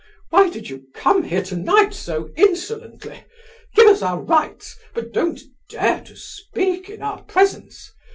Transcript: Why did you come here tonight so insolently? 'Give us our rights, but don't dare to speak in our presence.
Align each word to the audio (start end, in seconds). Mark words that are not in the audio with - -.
Why 0.31 0.49
did 0.49 0.67
you 0.67 0.87
come 0.95 1.25
here 1.25 1.43
tonight 1.43 1.93
so 1.93 2.31
insolently? 2.35 3.25
'Give 3.75 3.85
us 3.85 4.01
our 4.01 4.19
rights, 4.19 4.75
but 4.95 5.11
don't 5.13 5.39
dare 5.69 6.01
to 6.05 6.15
speak 6.15 6.89
in 6.89 7.03
our 7.03 7.21
presence. 7.25 7.91